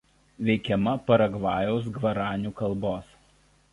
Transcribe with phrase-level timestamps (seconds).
[0.47, 3.13] Veikiama Paragvajaus gvaranių kalbos.